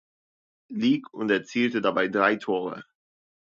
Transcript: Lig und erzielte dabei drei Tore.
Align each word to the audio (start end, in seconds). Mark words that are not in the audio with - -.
Lig 0.71 1.13
und 1.13 1.29
erzielte 1.29 1.79
dabei 1.79 2.07
drei 2.07 2.35
Tore. 2.37 2.85